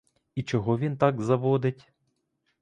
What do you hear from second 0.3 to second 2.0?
І чого він так заводить?